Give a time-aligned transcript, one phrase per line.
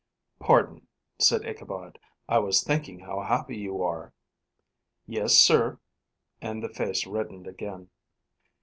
[0.39, 0.87] "Pardon,"
[1.19, 1.99] said Ichabod.
[2.27, 4.13] "I was thinking how happy you are."
[5.05, 5.77] "Yes, sir."
[6.41, 7.91] And the face reddened again.